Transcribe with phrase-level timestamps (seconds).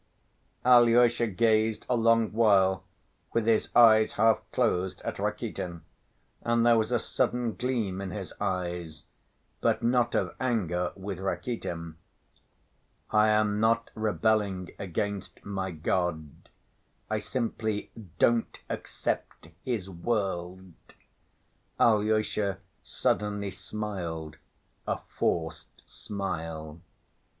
[0.65, 2.83] Alyosha gazed a long while
[3.33, 5.81] with his eyes half closed at Rakitin,
[6.41, 9.03] and there was a sudden gleam in his eyes...
[9.59, 11.97] but not of anger with Rakitin.
[13.11, 16.49] "I am not rebelling against my God;
[17.07, 20.73] I simply 'don't accept His world.'"
[21.79, 24.37] Alyosha suddenly smiled
[24.87, 26.81] a forced smile.